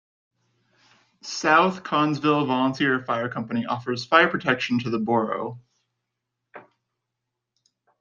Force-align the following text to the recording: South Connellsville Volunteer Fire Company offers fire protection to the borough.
South 1.21 1.83
Connellsville 1.83 2.47
Volunteer 2.47 3.01
Fire 3.05 3.29
Company 3.29 3.67
offers 3.67 4.03
fire 4.03 4.27
protection 4.27 4.79
to 4.79 4.89
the 4.89 4.97
borough. 4.97 5.59